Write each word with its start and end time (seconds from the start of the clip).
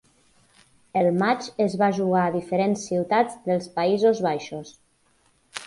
El 1.01 1.09
matx 1.23 1.51
es 1.65 1.75
va 1.83 1.91
jugar 1.99 2.23
a 2.29 2.33
diferents 2.37 2.87
ciutats 2.91 3.39
dels 3.51 3.71
Països 3.79 4.25
Baixos. 4.31 4.77